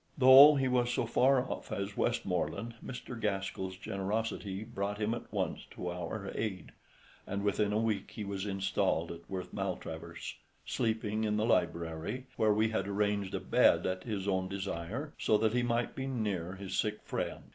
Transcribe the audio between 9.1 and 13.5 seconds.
at Worth Maltravers, sleeping, in the library, where we had arranged a